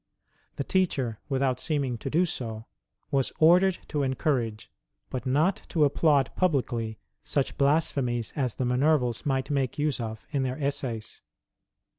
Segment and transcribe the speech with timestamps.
[0.55, 2.65] The teacher, without seeming to do so,
[3.11, 4.71] was ordered to encourage,
[5.11, 10.41] but not to applaud publicly, such blasphemies as the Minervals might make use of in
[10.41, 11.21] their essays.